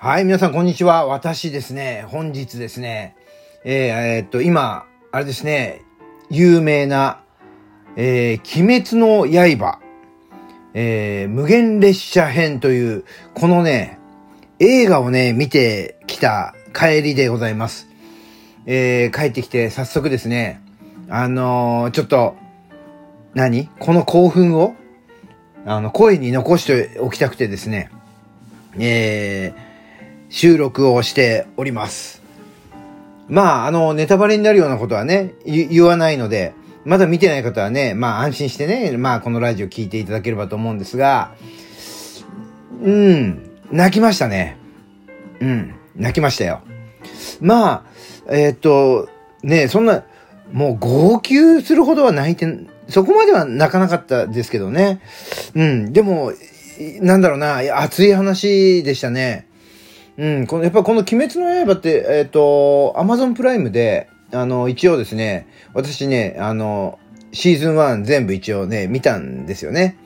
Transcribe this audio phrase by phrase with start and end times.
[0.00, 1.06] はい、皆さん、こんにちは。
[1.06, 3.16] 私ですね、本日ですね、
[3.64, 5.82] えー、えー、っと、今、あれですね、
[6.30, 7.24] 有名な、
[7.96, 9.80] えー、鬼滅の刃、
[10.72, 13.98] えー、無限列車編という、このね、
[14.60, 17.88] 映画をね、見てきた帰りでございます。
[18.66, 20.60] えー、帰ってきて早速ですね、
[21.08, 22.36] あのー、ちょっと、
[23.34, 23.68] 何？
[23.80, 24.76] この興奮を、
[25.66, 27.90] あの、声に残しておきたくてですね、
[28.78, 29.67] えー、
[30.28, 32.22] 収録をしております。
[33.28, 41.34] まあ、あの、ネタバレになるようなことはね、言わないので、まだ見てない方はね、まあ安心してね、まあこのラジオ聞いていただければと思うんですが、
[42.82, 44.56] うん、泣きましたね。
[45.40, 46.62] うん、泣きましたよ。
[47.40, 47.84] まあ、
[48.30, 49.08] えー、っと、
[49.42, 50.04] ね、そんな、
[50.52, 52.46] もう号泣するほどは泣いて、
[52.88, 55.00] そこまでは泣かなかったですけどね。
[55.54, 56.32] うん、でも、
[57.00, 59.47] なんだろうな、熱い話でしたね。
[60.18, 66.98] うん、この、やっぱこの鬼滅の刃って、えっ、ー、と、アマゾンプライムで、あの、一応ですね、私ね、あの、
[67.32, 69.96] シーズン1全部一応ね、見たんですよね。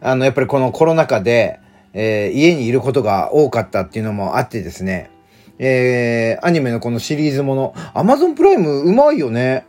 [0.00, 1.60] あの、やっぱりこのコロナ禍で、
[1.94, 5.10] えー、家にいることが多かったっていうのもあってですね、
[5.58, 9.64] えー、アニメのこのシリーズもの、アマゾンプライムうまいよね。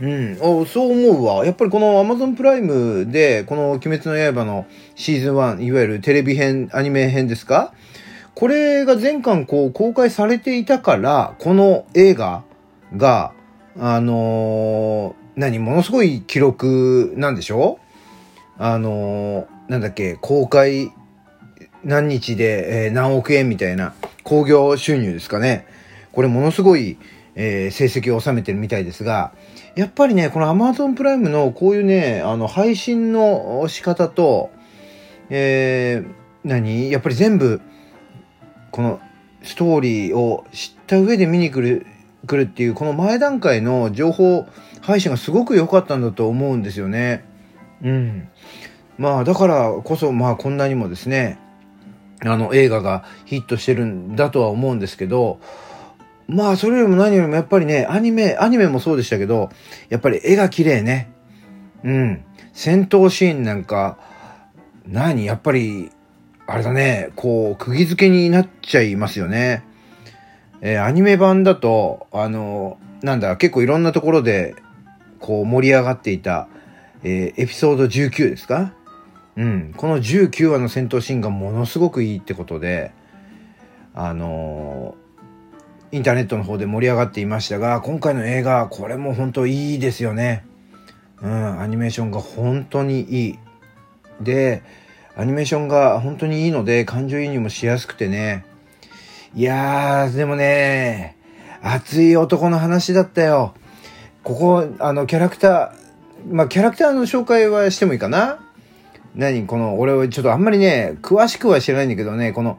[0.00, 0.38] うん。
[0.42, 1.46] おそう思うわ。
[1.46, 7.72] やっぱりこの Amazon プライムで、この鬼滅の刃のシーズン1、いわゆるテレビ編、アニメ編ですか
[8.36, 12.44] これが全巻こう公開されていたから、この映画
[12.94, 13.32] が、
[13.78, 17.78] あのー、何、ものすごい記録なんでしょ？
[18.58, 20.92] あのー、なんだっけ、公開
[21.82, 25.66] 何日で、えー、何億円みたいな興行収入ですかね。
[26.12, 26.98] これものすごい、
[27.36, 29.32] えー、成績を収めてるみたいですが、
[29.76, 34.50] やっぱりね、この Amazon プライムのこういうね、あの、配信の仕方と、
[35.30, 36.14] えー、
[36.44, 36.90] 何？
[36.90, 37.62] やっぱり全部、
[38.76, 39.00] この
[39.42, 41.86] ストーリーを知った上で見に来る、
[42.26, 44.46] 来るっていう、この前段階の情報
[44.82, 47.24] 配信がすごく良かったんだと思うんですよね。
[47.82, 48.28] うん。
[48.98, 51.38] まあ、だからこそ、まあ、こんなにもですね、
[52.20, 55.40] あの、映画がヒットしてるんだとは思うんですけど、
[56.28, 59.48] まあ、それよりも何よりもやっぱりね、アニメ、アニメもそうでしたけど、
[59.88, 61.10] やっぱり絵が綺麗ね。
[61.82, 62.24] うん。
[62.52, 63.96] 戦闘シーンなんか、
[64.86, 65.24] 何？
[65.24, 65.90] やっぱり
[66.46, 69.64] あれだね、こう、釘付けになっちゃいますよね。
[70.60, 74.54] えー、アニメ版だと、あの、なんだ、結構いろんなところで、
[75.18, 76.48] こう、盛り上がっていた、
[77.02, 78.72] えー、エピソード19ですか？
[79.36, 79.74] うん。
[79.76, 82.92] この19話の戦闘シーンがものすごくいいってことで、
[83.94, 84.94] あの
[85.92, 90.44] インターネットの方で盛り上がっていましたが、今回の映画、これも本当いいですよね。
[91.20, 93.38] うん、アニメーションが本当にいい。
[94.20, 94.62] で、
[95.18, 98.44] アニメーションが本当にいいので、感情移入もしやすくてね。
[99.34, 101.16] いやー、でもね、
[101.62, 103.54] 熱い男の話だったよ。
[104.22, 108.40] ここ、あの、キャラクター、まあ、キャラクターの紹介はしてもいいかな？
[109.14, 112.58] 何この、俺はちょっとあんまりね、詳しくは知らないんだけどね、この、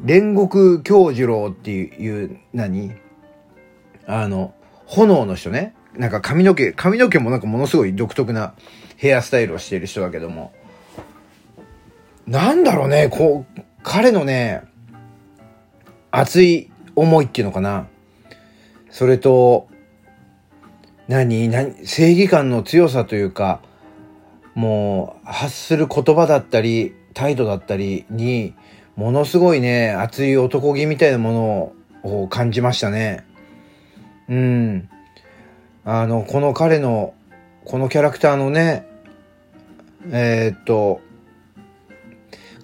[0.00, 2.94] 煉獄京次郎っていう、何？
[4.06, 4.54] あの、
[4.86, 5.74] 炎の人ね。
[5.96, 8.54] なんか髪の毛、髪の毛もなんかものすごい独特な
[8.96, 10.52] ヘアスタイルをしている人だけども。
[12.28, 14.62] なんだろうね、こう、彼のね、
[16.10, 17.86] 熱い思いっていうのかな。
[18.90, 19.66] それと、
[21.08, 23.62] 何、何、正義感の強さというか、
[24.54, 28.54] もう、発する言葉だったり、態度だったりに、
[28.94, 31.72] ものすごいね、熱い男気みたいなもの
[32.02, 33.24] を感じましたね。
[34.28, 34.90] うん。
[35.86, 37.14] あの、この彼の、
[37.64, 38.86] このキャラクターのね、
[40.10, 41.00] えー、っと、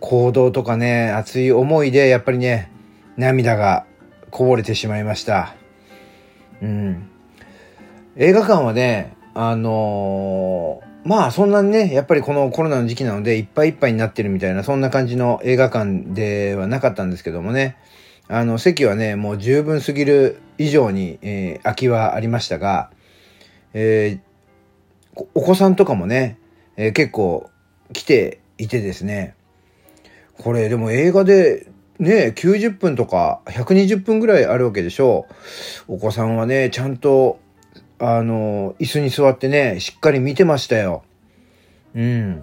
[0.00, 2.71] 行動とかね、熱い思いで、やっぱりね、
[3.16, 3.87] 涙が
[4.31, 5.55] こぼれてしまいました。
[6.62, 7.09] うん。
[8.16, 17.76] 映画館はね、あのー、まあそんなにね、やっぱりこのコロナの時期なのでいっぱいいっぱいになってるみたいな、そんな感じの映画館ではなかったんですけどもね、
[18.29, 22.90] あの席はね、もう十分すぎる以上に、えー、空きはありましたが、
[23.75, 26.38] えー、お子さんとかもね、
[26.76, 27.50] えー、結構
[27.93, 29.35] 来ていてですね、
[30.38, 35.26] これでも映画でね、90分とか120分ぐらいあるわけでしょ
[35.88, 35.94] う。
[35.94, 37.38] お子さんはね、ちゃんと、
[37.98, 41.04] あの、椅子に座ってね、しっかり見てましたよ。
[41.94, 42.42] うん。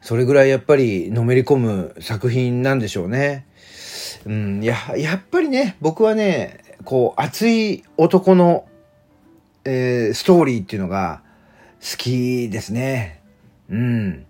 [0.00, 3.46] それぐらいやっぱりのめり込む作品なんでしょうね。
[4.26, 8.66] うん、や、やっぱりね、僕はね、こう、熱い男の、
[9.64, 11.22] えー、ストーリーっていうのが
[11.80, 13.22] 好きですね。
[13.70, 14.26] うん。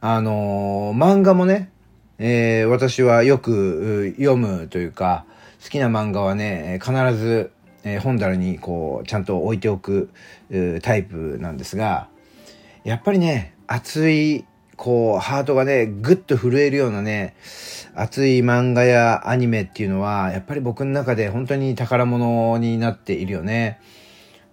[0.00, 1.71] あのー、漫画もね、
[2.24, 5.24] えー、私はよく読むというか、
[5.60, 7.50] 好きな漫画はね、必ず、
[7.82, 10.08] えー、本棚にこう、ちゃんと置いておく
[10.82, 12.06] タイプなんですが、
[12.84, 14.44] やっぱりね、熱い、
[14.76, 17.34] こう、ハートがね、ぐっと震えるようなね、
[17.96, 23.80] 熱い漫画やアニメっていうのは、やっぱり僕の中で本当に宝物になっているよね。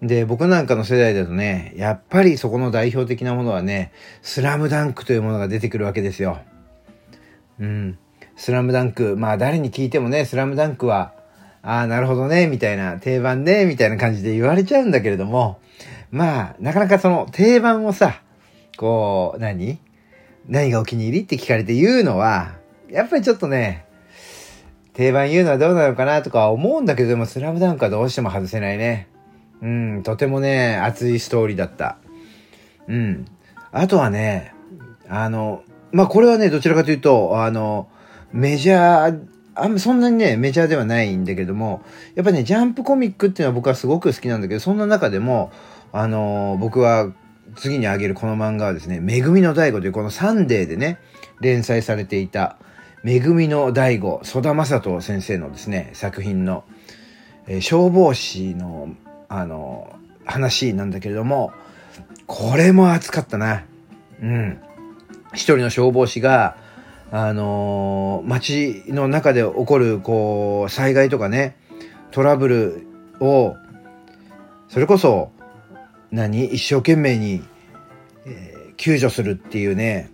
[0.02, 3.92] で、僕なんかの世代だとね、やっぱりそこの代表的なものはね、
[4.24, 6.40] スラムダンクというものが出てくるわけですよ。
[7.60, 7.98] うん。
[8.36, 11.14] スラムダンク、まあ誰に聞いてもね、スラムダンクは、
[11.62, 15.60] ああ、なるほどね、みたいな、定番ね、みたいな感じで言われちゃうんだけれども、
[16.10, 18.22] まあ、なかなかその定番をさ、
[18.78, 19.80] こう、何？
[20.48, 22.56] 何がお気に入りって聞かれて言うのは、
[22.90, 23.86] やっぱりちょっとね、
[24.94, 29.08] 定番言うのはどうなのかなとか思うんだけど、でもスラムダンクはどうしても外せないね。
[29.62, 31.98] うん、とてもね、熱いストーリーだった。
[32.88, 33.26] うん。
[33.72, 34.54] あとはね、
[35.08, 37.88] あの、まあ、これはね、どちらかというと、あの、
[38.32, 39.20] メジャー、
[39.56, 41.82] あんまそんなにね、メジャーではないんだけども、
[42.16, 45.52] やっぱね、ジャンプコミックっていうのは僕はすごく好きなんだけど、そんな中でも、
[45.92, 47.12] あの僕は
[47.56, 51.00] 次に挙げるこの漫画はですね、めぐみの大悟というこのサンデーでね、
[51.42, 52.58] 連載されていた、
[53.04, 56.64] めぐみの大悟、曽田正人先生のですね、作品の、
[57.48, 58.96] えー、消防士の
[59.30, 59.96] あの、
[60.26, 61.54] 話なんだけれども、
[62.26, 63.64] これも熱かったな。
[64.22, 64.60] うん。
[65.34, 66.58] 一人の消防士が、
[67.12, 71.56] あのー、街の中で起こる、こう、災害とかね、
[72.12, 72.88] トラブル
[73.20, 73.56] を、
[74.68, 75.32] それこそ、
[76.12, 77.44] 何一生懸命に、
[78.26, 80.12] えー、救助するっていうね、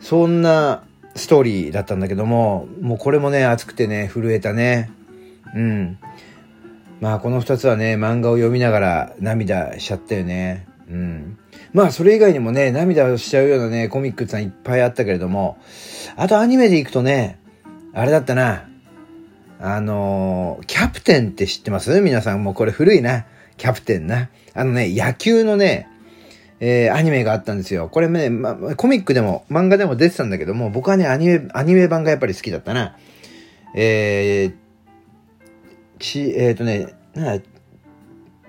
[0.00, 0.84] そんな
[1.14, 4.90] ストーリーだったんだけども、もうこれもね、熱くてね、震えたね。
[5.54, 5.98] うん。
[7.00, 10.66] まあこの2つはね、漫画を読みながら涙しちゃったよね。
[10.90, 11.38] うん。
[11.74, 15.58] まあそれ以外にもね、涙をしちゃうようなね、コミックさんいっぱいあったけれども、
[16.16, 17.38] あとアニメで行くとね、
[17.92, 18.68] あれだったな。
[19.60, 22.00] あのー、キャプテンって知ってます？
[22.00, 23.26] 皆さんもうこれ古いな。
[23.56, 24.30] キャプテンな。
[24.54, 25.88] あのね、野球のね、
[26.60, 27.88] えー、アニメがあったんですよ。
[27.88, 32.96] これね、ま、コミックでも漫画でも出てたんだけども、僕はね、アニメ、アニメ版がやっぱり好きだったな。
[33.74, 34.54] えー、
[35.98, 37.38] ち、えっ、ー、とね、な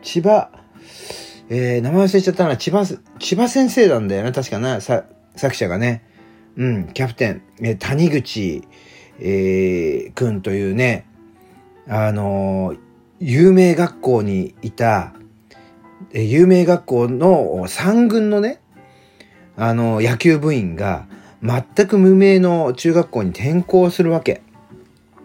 [0.01, 0.49] 千葉、
[1.49, 2.85] えー、名前忘れちゃったな、千葉、
[3.19, 5.05] 千葉先生なんだよね、確かな、さ、
[5.35, 6.03] 作者がね。
[6.57, 8.63] うん、キャプテン、えー、谷口、
[9.19, 11.05] えー、くんというね、
[11.87, 12.79] あのー、
[13.19, 15.13] 有名学校にいた、
[16.13, 18.61] えー、有名学校の三軍のね、
[19.55, 21.07] あのー、野球部員が、
[21.43, 24.41] 全く無名の中学校に転校するわけ。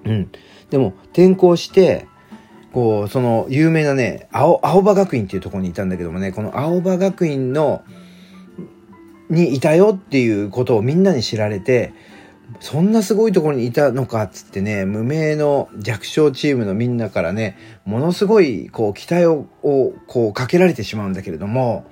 [0.04, 0.30] うん。
[0.68, 2.06] でも、転校して、
[2.72, 7.82] こう、その有名なね、青、青葉学院っていうところにいたんだけどもね、この青葉学院の、
[9.28, 11.92] にいたよっていうことをみんなに知られて、
[12.58, 21.86] そんなすごいところにいたのかっつってね、無名の弱小チームのみんなからね、ものすごい、こう、期待を、をこう、かけられてしまうんだけれども、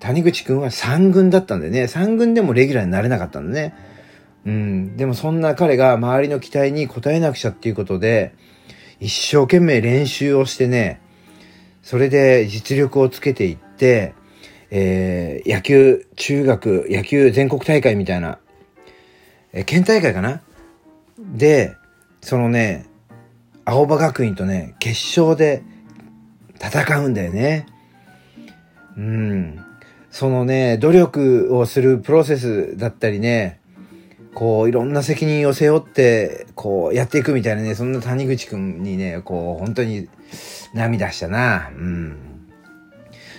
[0.00, 3.74] 谷口くんは3軍だったんでね、3軍でもレギュラーになれなかったんだね。
[4.46, 4.96] うん。
[4.96, 8.34] でもそんな彼が周りの期待に応えなくちゃっていうことで、
[9.04, 10.98] 一生懸命練習をしてね、
[11.82, 14.14] それで実力をつけていって、
[14.70, 18.38] えー、野球、中学、野球全国大会みたいな、
[19.52, 20.40] えー、県大会かな？
[21.18, 21.74] で、
[22.22, 22.86] そのね、
[23.66, 25.62] 青葉学院とね、決勝で
[26.58, 27.66] 戦うんだよね。
[28.96, 29.60] うん。
[30.10, 33.60] そのね、努力をするプロセスだったりね、
[34.34, 40.08] こう、いろんな責任を背負って、こう、やっていくみたいなね、そんな谷口くんにね、こう、本当に
[40.74, 41.70] 涙したな。
[41.76, 42.16] うん。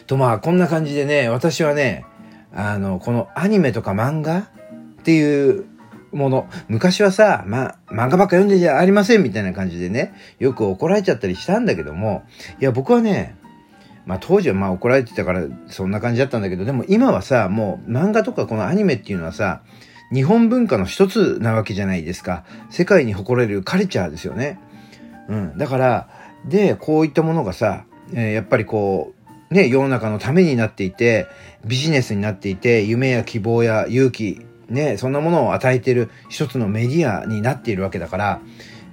[0.08, 2.06] と、まあ、こんな感じでね、私はね、
[2.54, 4.44] あの、このアニメとか漫画っ
[5.04, 5.66] ていう
[6.14, 12.24] もの、昔はさ、ま、漫画ばっか読んでじゃありませんみたいな感じでね、よく怒られちゃったりしたんだけども、
[12.62, 13.36] いや、僕はね、
[14.06, 19.62] まあ当時はまあ怒られてたからそんな感じだったんだけど、でも今はさ、もう漫画とかこのアニメっていうのはさ、
[20.16, 22.46] 日本文化の一つなわけじゃないですか。
[22.70, 24.58] 世界に誇れるカルチャーですよね。
[25.28, 25.58] うん。
[25.58, 26.10] だから、
[26.46, 29.14] で、こういったものがさ、えー、やっぱりこ
[29.52, 31.28] う、ね、世の中のためになっていて、
[31.66, 38.40] ビジネスになっていて、夢や希望や勇気、ね、そんなものを与えている一つのメディアになっているわけだから、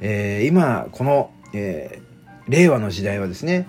[0.00, 3.68] えー、今、この、えー、令和の時代はですね、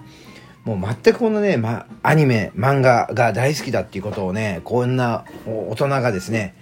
[0.65, 6.55] もう全くこのね、ま、アニメ、漫画が大好きだっていうことをね、こんな大人がですね、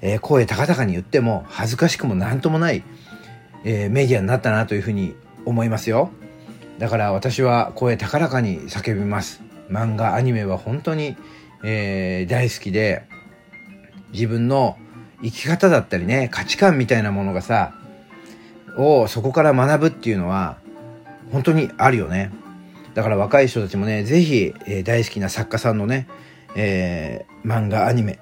[0.00, 2.82] えー、声高々に言っても恥ずかしくも何ともない、
[3.64, 5.14] えー、メディアになったなというふうに
[5.44, 6.10] 思いますよ。
[6.78, 9.42] だから私は声高らかに叫びます。
[9.70, 11.16] 漫画、アニメは本当に、
[11.62, 13.04] えー、大好きで、
[14.12, 14.76] 自分の、
[15.22, 17.74] 生き方だったりね、価値観みたいなものがさ、
[18.76, 20.58] をそこから学ぶっていうのは、
[21.30, 22.30] 本当にあるよね。
[22.94, 26.08] だから若い人たちもね、ぜひ、えー、大好きな作家さんのね、
[26.56, 28.18] えー、漫画、アニメ、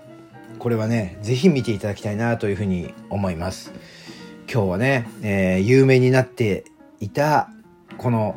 [0.58, 3.72] これはね、ぜひ見ていただきたいなというふうに思います。
[4.52, 6.64] 今日はね、えー、有名になって
[7.00, 7.50] いた、
[7.96, 8.36] この、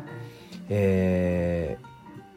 [0.68, 1.78] え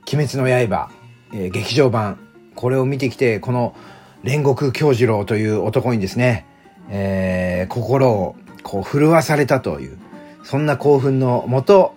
[0.06, 0.90] ー、鬼滅の刃、
[1.34, 2.20] えー、劇場版、
[2.56, 3.76] これを見てきて、この
[4.24, 6.46] 煉獄京次郎という男にですね、
[6.90, 10.00] えー、心をこう震わされたという、
[10.44, 11.96] そんな興奮のもと、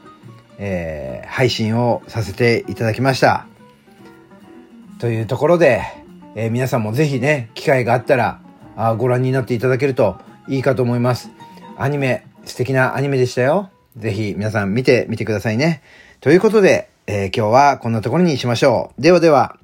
[0.58, 3.46] えー、配信をさせていただきました。
[4.98, 5.97] というところで、
[6.40, 8.40] えー、皆さんもぜひね、機会があったら
[8.76, 11.30] あご覧になっていただけるといいかと思います。
[11.76, 13.70] アニメ、素敵なアニメでしたよ。
[13.96, 15.82] ぜひ皆さん見てみてくださいね。
[16.20, 19.02] ということで、えー、今日はこんなところにしましょう。
[19.02, 19.57] ではでは。